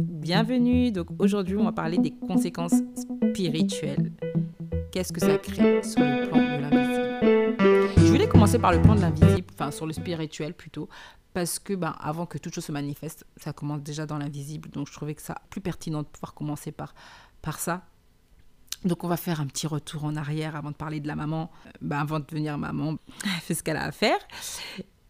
[0.00, 2.74] Bienvenue, donc aujourd'hui on va parler des conséquences
[3.32, 4.12] spirituelles.
[4.92, 7.96] Qu'est-ce que ça crée sur le plan de l'invisible?
[7.96, 10.88] Je voulais commencer par le plan de l'invisible, enfin sur le spirituel plutôt,
[11.34, 14.86] parce que ben, avant que toute chose se manifeste, ça commence déjà dans l'invisible, donc
[14.86, 16.94] je trouvais que ça plus pertinent de pouvoir commencer par,
[17.42, 17.82] par ça.
[18.84, 21.50] Donc on va faire un petit retour en arrière avant de parler de la maman,
[21.80, 22.98] ben, avant de devenir maman,
[23.40, 24.20] fait ce qu'elle a à faire.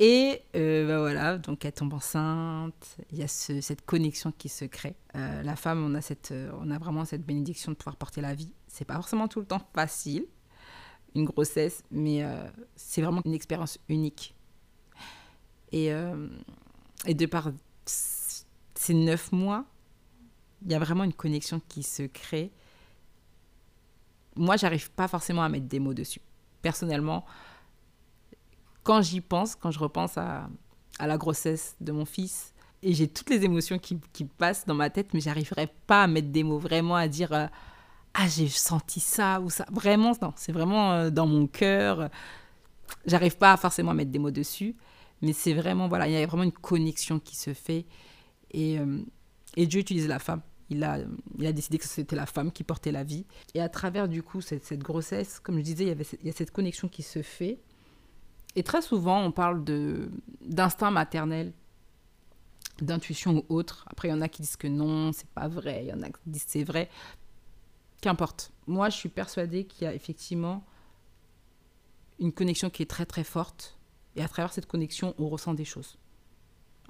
[0.00, 4.64] Et euh, bah voilà, donc elle tombe enceinte, il y a cette connexion qui se
[4.64, 4.94] crée.
[5.16, 8.20] Euh, la femme, on a, cette, euh, on a vraiment cette bénédiction de pouvoir porter
[8.20, 8.52] la vie.
[8.68, 10.26] C'est pas forcément tout le temps facile,
[11.16, 12.24] une grossesse, mais
[12.76, 14.36] c'est vraiment une expérience unique.
[15.72, 15.88] Et,
[17.06, 17.50] et de par
[17.84, 19.64] ces neuf mois,
[20.64, 22.52] il y a vraiment une connexion qui se crée.
[24.36, 26.20] Moi, j'arrive pas forcément à mettre des mots dessus.
[26.62, 27.24] Personnellement,
[28.88, 30.48] quand j'y pense, quand je repense à,
[30.98, 33.98] la grossesse de mon fils, et j'ai toutes les émotions qui,
[34.38, 37.46] passent dans ma tête, mais j'arriverai pas à mettre des mots, vraiment à dire euh,
[38.14, 39.66] ah j'ai senti ça ou ça.
[39.70, 42.08] Vraiment, non, c'est vraiment euh, dans mon cœur.
[43.04, 44.74] J'arrive pas forcément à mettre des mots dessus,
[45.20, 47.84] mais c'est vraiment voilà, il y a vraiment une connexion qui se fait
[48.52, 49.02] et, euh,
[49.58, 50.40] et Dieu utilise la femme.
[50.70, 50.98] Il a,
[51.52, 53.26] décidé que c'était la femme qui portait la vie.
[53.54, 56.26] Et à travers, du coup, cette, cette grossesse, comme je disais, il y, avait, il
[56.26, 57.58] y a cette connexion qui se fait.
[58.58, 59.62] Et très souvent, on parle
[60.40, 61.52] d'instinct maternel,
[62.82, 63.84] d'intuition ou autre.
[63.88, 65.84] Après, il y en a qui disent que non, c'est pas vrai.
[65.84, 66.90] Il y en a qui disent que c'est vrai.
[68.00, 68.50] Qu'importe.
[68.66, 70.66] Moi, je suis persuadée qu'il y a effectivement
[72.18, 73.78] une connexion qui est très très forte.
[74.16, 75.96] Et à travers cette connexion, on ressent des choses.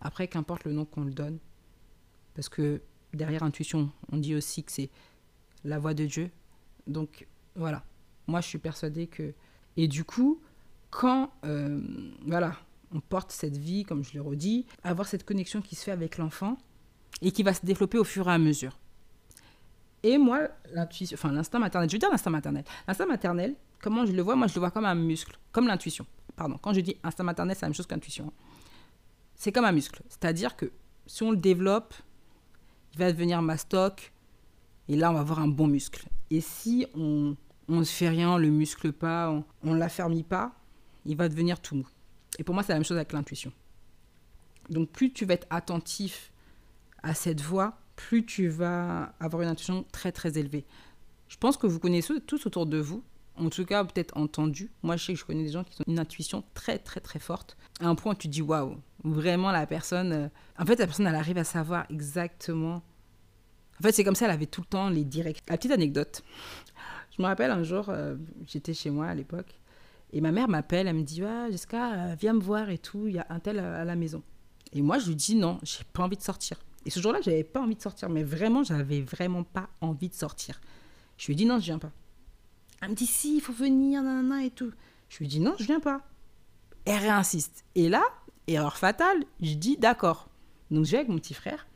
[0.00, 1.40] Après, qu'importe le nom qu'on le donne.
[2.36, 2.80] Parce que
[3.12, 4.90] derrière intuition, on dit aussi que c'est
[5.64, 6.30] la voix de Dieu.
[6.86, 7.84] Donc voilà.
[8.28, 9.34] Moi, je suis persuadée que.
[9.76, 10.40] Et du coup,
[10.96, 11.78] quand euh,
[12.26, 12.56] voilà,
[12.90, 16.16] on porte cette vie, comme je l'ai redit, avoir cette connexion qui se fait avec
[16.16, 16.56] l'enfant
[17.20, 18.78] et qui va se développer au fur et à mesure.
[20.02, 22.64] Et moi, l'intuition, enfin l'instinct maternel, je veux dire l'instinct maternel.
[22.88, 24.36] L'instinct maternel, comment je le vois?
[24.36, 26.06] Moi, je le vois comme un muscle, comme l'intuition.
[26.34, 28.32] Pardon, quand je dis instinct maternel, c'est la même chose qu'intuition.
[29.34, 30.02] C'est comme un muscle.
[30.08, 30.72] C'est-à-dire que
[31.06, 31.92] si on le développe,
[32.94, 34.14] il va devenir mastoc,
[34.88, 36.08] et là, on va avoir un bon muscle.
[36.30, 37.36] Et si on
[37.68, 39.30] ne fait rien, on le muscle pas,
[39.62, 40.54] on ne l'affermit pas,
[41.06, 41.88] il va devenir tout mou.
[42.38, 43.52] Et pour moi, c'est la même chose avec l'intuition.
[44.68, 46.32] Donc plus tu vas être attentif
[47.02, 50.64] à cette voix, plus tu vas avoir une intuition très très élevée.
[51.28, 53.02] Je pense que vous connaissez tous autour de vous,
[53.36, 54.70] en tout cas peut-être entendu.
[54.82, 57.18] Moi, je sais que je connais des gens qui ont une intuition très très très
[57.18, 57.56] forte.
[57.80, 60.12] À un point où tu dis waouh, vraiment la personne.
[60.12, 60.28] Euh,
[60.58, 62.82] en fait, la personne, elle arrive à savoir exactement.
[63.78, 65.42] En fait, c'est comme ça, elle avait tout le temps les directs.
[65.48, 66.22] La petite anecdote.
[67.16, 68.16] Je me rappelle un jour, euh,
[68.46, 69.58] j'étais chez moi à l'époque,
[70.12, 73.06] et ma mère m'appelle, elle me dit ah, Jessica, euh, viens me voir et tout,
[73.08, 74.22] il y a un tel à la maison.
[74.72, 76.58] Et moi, je lui dis non, j'ai pas envie de sortir.
[76.84, 80.14] Et ce jour-là, j'avais pas envie de sortir, mais vraiment, j'avais vraiment pas envie de
[80.14, 80.60] sortir.
[81.18, 81.90] Je lui dis non, je viens pas.
[82.80, 84.72] Elle me dit si, il faut venir, nanana et tout.
[85.08, 86.02] Je lui dis non, je viens pas.
[86.84, 87.64] Elle réinsiste.
[87.74, 88.02] Et là,
[88.46, 90.28] erreur fatale, je dis d'accord.
[90.70, 91.66] Donc je vais avec mon petit frère,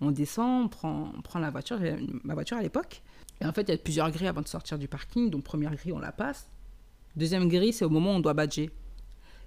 [0.00, 1.78] on descend, on prend, on prend la voiture,
[2.24, 3.02] ma voiture à l'époque.
[3.40, 5.30] Et en fait, il y a plusieurs grilles avant de sortir du parking.
[5.30, 6.48] Donc première grille, on la passe.
[7.16, 8.70] Deuxième grille, c'est au moment où on doit badger.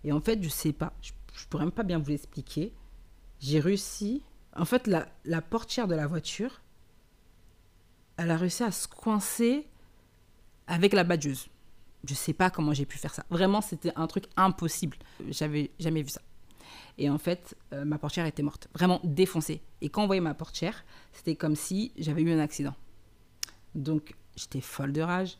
[0.03, 2.73] Et en fait, je sais pas, je, ne pourrais même pas bien vous l'expliquer.
[3.39, 4.23] J'ai réussi.
[4.55, 6.61] En fait, la, portière de la voiture,
[8.17, 9.67] elle a réussi à se coincer
[10.67, 11.47] avec la badgeuse.
[12.03, 13.25] Je sais pas comment j'ai pu faire ça.
[13.29, 14.97] Vraiment, c'était un truc impossible.
[15.29, 16.21] J'avais jamais vu ça.
[16.97, 19.61] Et en fait, euh, ma portière était morte, vraiment défoncée.
[19.81, 22.75] Et quand on voyait ma portière, c'était comme si j'avais eu un accident.
[23.73, 25.37] Donc, j'étais folle de rage.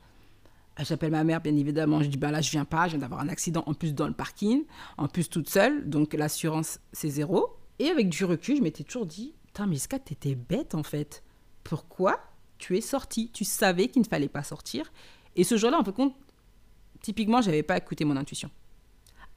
[0.80, 2.02] J'appelle ma mère, bien évidemment.
[2.02, 2.88] Je dis, bah là, je viens pas.
[2.88, 4.64] Je viens d'avoir un accident en plus dans le parking,
[4.98, 5.88] en plus toute seule.
[5.88, 7.58] Donc, l'assurance, c'est zéro.
[7.80, 11.24] Et avec du recul, je m'étais toujours dit, putain, mais tu t'étais bête, en fait.
[11.64, 12.20] Pourquoi
[12.58, 13.30] tu es sortie?
[13.32, 14.92] Tu savais qu'il ne fallait pas sortir.
[15.36, 16.16] Et ce jour-là, en fait, compte,
[17.02, 18.50] typiquement, j'avais pas écouté mon intuition.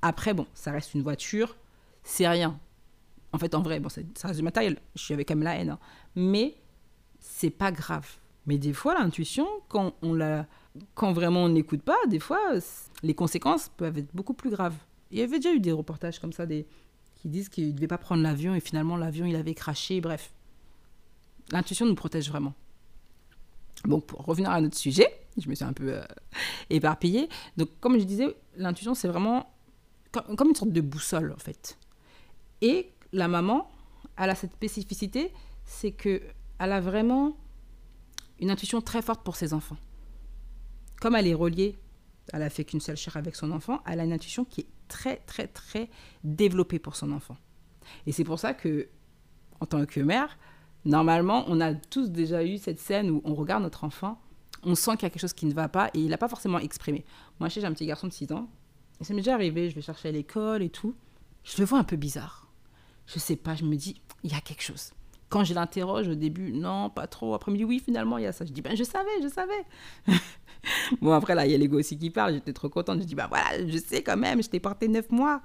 [0.01, 1.57] Après, bon, ça reste une voiture.
[2.03, 2.59] C'est rien.
[3.33, 4.79] En fait, en vrai, bon, ça reste du matériel.
[5.11, 5.71] Avec quand même la haine.
[5.71, 5.79] Hein.
[6.15, 6.57] Mais
[7.19, 8.09] c'est pas grave.
[8.47, 10.47] Mais des fois, l'intuition, quand on la
[10.95, 12.41] quand vraiment on n'écoute pas, des fois,
[13.03, 14.77] les conséquences peuvent être beaucoup plus graves.
[15.11, 16.67] Il y avait déjà eu des reportages comme ça des,
[17.17, 20.33] qui disent qu'ils ne devaient pas prendre l'avion et finalement l'avion il avait craché, bref.
[21.53, 22.55] L'intuition nous protège vraiment.
[23.85, 25.09] Donc pour revenir à notre sujet,
[25.39, 26.05] je me suis un peu euh,
[26.71, 27.29] éparpillée.
[27.57, 29.53] Donc comme je disais, l'intuition c'est vraiment
[30.37, 31.79] comme une sorte de boussole en fait.
[32.63, 33.71] Et la maman,
[34.17, 35.33] elle a cette spécificité,
[35.65, 36.23] c'est que
[36.59, 37.37] elle a vraiment
[38.41, 39.77] une intuition très forte pour ses enfants
[41.01, 41.79] comme elle est reliée,
[42.33, 44.69] elle a fait qu'une seule chair avec son enfant, elle a une intuition qui est
[44.89, 45.91] très, très, très
[46.25, 47.37] développée pour son enfant.
[48.07, 48.89] Et c'est pour ça que,
[49.61, 50.37] en tant que mère,
[50.87, 54.21] Normalement, on a tous déjà eu cette scène où on regarde notre enfant,
[54.63, 56.29] on sent qu'il y a quelque chose qui ne va pas et il n'a pas
[56.29, 57.05] forcément exprimé.
[57.41, 58.49] Moi, j'ai un petit garçon de 6 ans,
[59.01, 60.95] et ça m'est déjà arrivé, je vais chercher à l'école et tout.
[61.43, 62.49] Je le vois un peu bizarre.
[63.07, 64.93] Je sais pas, je me dis, il y a quelque chose.
[65.29, 67.35] Quand je l'interroge au début, non, pas trop.
[67.35, 68.45] Après, il me dit, oui, finalement, il y a ça.
[68.45, 69.67] Je dis, ben, je savais, je savais.
[71.01, 72.35] bon, après, là, il y a l'ego aussi qui parle.
[72.35, 73.01] J'étais trop contente.
[73.01, 75.43] Je dis, ben voilà, je sais quand même, je t'ai porté neuf mois.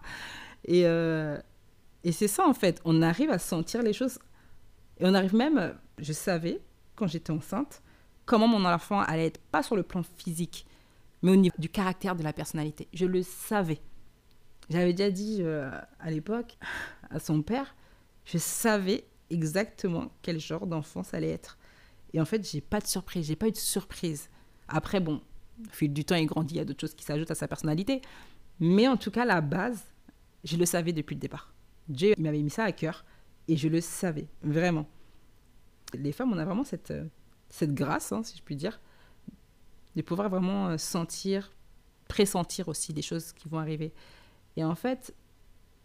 [0.65, 1.37] Et, euh,
[2.03, 2.81] et c'est ça, en fait.
[2.85, 4.19] On arrive à sentir les choses.
[4.99, 6.61] Et on arrive même, je savais,
[6.95, 7.81] quand j'étais enceinte,
[8.25, 10.65] comment mon enfant allait être, pas sur le plan physique,
[11.21, 12.87] mais au niveau du caractère, de la personnalité.
[12.93, 13.81] Je le savais.
[14.69, 15.69] J'avais déjà dit euh,
[15.99, 16.57] à l'époque
[17.09, 17.75] à son père,
[18.25, 21.57] je savais exactement quel genre d'enfant ça allait être.
[22.13, 24.29] Et en fait, j'ai pas de surprise, j'ai pas eu de surprise.
[24.71, 25.21] Après, bon,
[25.59, 27.47] au fil du temps, il grandit, il y a d'autres choses qui s'ajoutent à sa
[27.47, 28.01] personnalité.
[28.59, 29.83] Mais en tout cas, la base,
[30.43, 31.53] je le savais depuis le départ.
[31.89, 33.05] Dieu, m'avait mis ça à cœur
[33.47, 34.87] et je le savais, vraiment.
[35.93, 37.05] Les femmes, on a vraiment cette, euh,
[37.49, 38.79] cette grâce, hein, si je puis dire,
[39.95, 41.51] de pouvoir vraiment euh, sentir,
[42.07, 43.93] pressentir aussi des choses qui vont arriver.
[44.55, 45.13] Et en fait,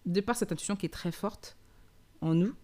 [0.05, 1.57] de par cette intuition qui est très forte
[2.21, 2.55] en nous,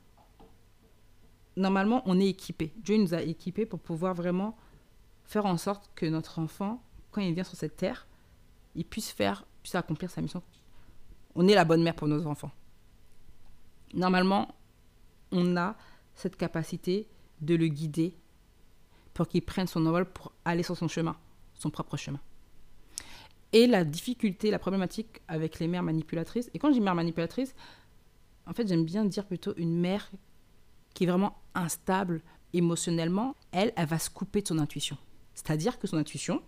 [1.57, 2.73] normalement, on est équipé.
[2.77, 4.57] Dieu nous a équipés pour pouvoir vraiment
[5.33, 8.07] faire en sorte que notre enfant, quand il vient sur cette terre,
[8.75, 10.43] il puisse faire, puisse accomplir sa mission.
[11.35, 12.51] On est la bonne mère pour nos enfants.
[13.95, 14.55] Normalement,
[15.31, 15.75] on a
[16.15, 17.09] cette capacité
[17.41, 18.15] de le guider
[19.15, 21.17] pour qu'il prenne son envol pour aller sur son chemin,
[21.55, 22.21] son propre chemin.
[23.53, 27.55] Et la difficulté, la problématique avec les mères manipulatrices, et quand je dis mère manipulatrice,
[28.47, 30.11] en fait j'aime bien dire plutôt une mère
[30.95, 34.97] qui est vraiment instable émotionnellement, elle, elle va se couper de son intuition.
[35.35, 36.43] C'est-à-dire que son intuition,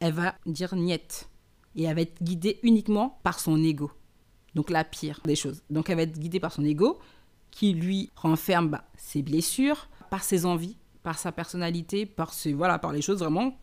[0.00, 1.28] elle va dire niette.
[1.76, 3.90] Et elle va être guidée uniquement par son ego.
[4.54, 5.62] Donc la pire des choses.
[5.70, 6.98] Donc elle va être guidée par son ego,
[7.50, 12.78] qui lui renferme bah, ses blessures, par ses envies, par sa personnalité, par, ses, voilà,
[12.78, 13.58] par les choses vraiment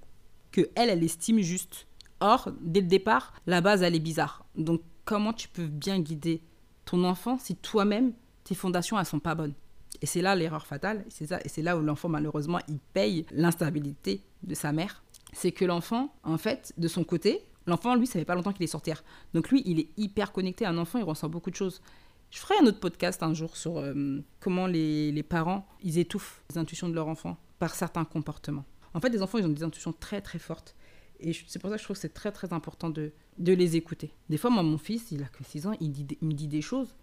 [0.51, 1.87] que elle, elle estime juste.
[2.19, 4.45] Or, dès le départ, la base, elle est bizarre.
[4.55, 6.41] Donc comment tu peux bien guider
[6.85, 9.53] ton enfant si toi-même, tes fondations, elles sont pas bonnes?
[10.01, 14.55] Et c'est là l'erreur fatale, et c'est, là où l'enfant, malheureusement, il paye l'instabilité de
[14.55, 15.03] sa mère.
[15.33, 18.63] C'est que l'enfant, en fait, de son côté, l'enfant, lui, ça fait pas longtemps qu'il
[18.63, 18.81] est sur.
[19.33, 20.65] Donc lui, il est hyper connecté.
[20.65, 21.81] Un enfant, il ressent beaucoup de choses.
[22.31, 26.41] Je ferai un autre podcast un jour sur euh, comment les, les, parents, ils étouffent
[26.49, 28.65] les intuitions de leur enfant par certains comportements.
[28.93, 30.75] En fait, les enfants, ils ont des intuitions très, très fortes.
[31.19, 33.75] Et c'est pour ça que je trouve que c'est très, très important de, de les
[33.75, 34.13] écouter.
[34.29, 35.89] Des fois, moi, mon fils, il a que 6 ans, il
[36.21, 36.95] me dit des choses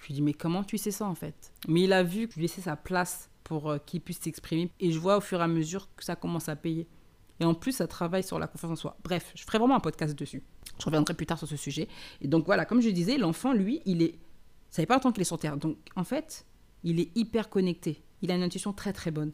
[0.00, 1.52] je lui dis, mais comment tu sais ça en fait?
[1.68, 4.70] Mais il a vu que je lui laissais sa place pour euh, qu'il puisse s'exprimer.
[4.80, 6.86] Et je vois au fur et à mesure que ça commence à payer.
[7.40, 8.96] Et en plus, ça travaille sur la confiance en soi.
[9.04, 10.42] Bref, je ferai vraiment un podcast dessus.
[10.78, 11.88] Je reviendrai plus tard sur ce sujet.
[12.20, 14.18] Et donc voilà, comme je disais, l'enfant, lui, il est.
[14.70, 15.56] Ça fait pas longtemps qu'il est sur Terre.
[15.56, 16.46] Donc en fait,
[16.82, 18.02] il est hyper connecté.
[18.22, 19.32] Il a une intuition très très bonne.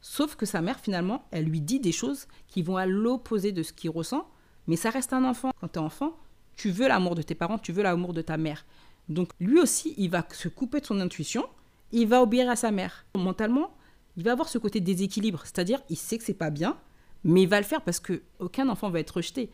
[0.00, 3.62] Sauf que sa mère, finalement, elle lui dit des choses qui vont à l'opposé de
[3.62, 4.28] ce qu'il ressent.
[4.66, 5.50] Mais ça reste un enfant.
[5.60, 6.16] Quand tu es enfant,
[6.56, 8.64] tu veux l'amour de tes parents, tu veux l'amour de ta mère.
[9.08, 11.46] Donc lui aussi, il va se couper de son intuition,
[11.92, 13.06] il va obéir à sa mère.
[13.14, 13.74] Mentalement,
[14.16, 16.76] il va avoir ce côté déséquilibre, c'est-à-dire il sait que c'est pas bien,
[17.24, 19.50] mais il va le faire parce que aucun enfant va être rejeté.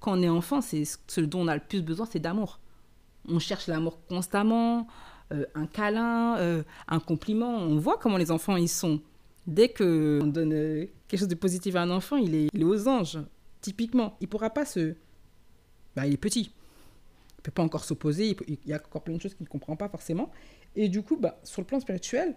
[0.00, 2.60] Quand on est enfant, c'est ce dont on a le plus besoin, c'est d'amour.
[3.28, 4.86] On cherche l'amour constamment,
[5.32, 7.56] euh, un câlin, euh, un compliment.
[7.56, 9.00] On voit comment les enfants ils sont.
[9.46, 12.64] Dès que on donne euh, quelque chose de positif à un enfant, il est, il
[12.64, 13.18] aux anges.
[13.60, 14.94] Typiquement, il pourra pas se.
[15.94, 16.52] Bah, il est petit
[17.46, 19.88] peut pas encore s'opposer, il, y a encore plein de choses qu'il ne comprend pas
[19.88, 20.30] forcément.
[20.74, 22.36] Et du coup, bah, sur le plan spirituel,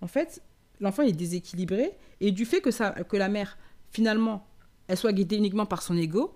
[0.00, 0.42] en fait,
[0.80, 1.92] l'enfant est déséquilibré.
[2.20, 3.58] Et du fait que, ça, que la mère,
[3.90, 4.46] finalement,
[4.86, 6.34] elle soit guidée uniquement par son ego,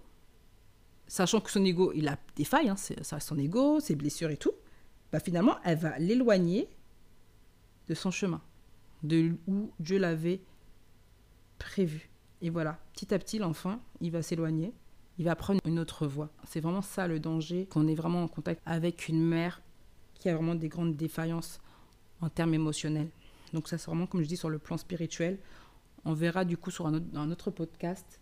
[1.06, 4.36] sachant que son ego, il a des failles, hein, ça son ego, ses blessures et
[4.36, 4.52] tout,
[5.10, 6.68] bah, finalement, elle va l'éloigner
[7.88, 8.42] de son chemin,
[9.02, 10.42] de où Dieu l'avait
[11.58, 12.10] prévu.
[12.42, 14.74] Et voilà, petit à petit, l'enfant, il va s'éloigner
[15.22, 16.30] il va prendre une autre voie.
[16.48, 19.62] C'est vraiment ça le danger, qu'on est vraiment en contact avec une mère
[20.14, 21.60] qui a vraiment des grandes défaillances
[22.20, 23.08] en termes émotionnels.
[23.52, 25.38] Donc ça, c'est vraiment, comme je dis, sur le plan spirituel.
[26.04, 28.18] On verra du coup sur un autre, podcast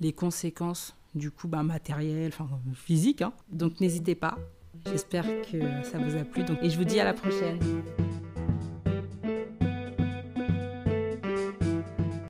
[0.00, 3.20] les conséquences du coup bah, matérielles, enfin physiques.
[3.20, 3.34] Hein.
[3.52, 4.38] Donc n'hésitez pas.
[4.86, 6.42] J'espère que ça vous a plu.
[6.44, 7.58] Donc, et je vous dis à la prochaine.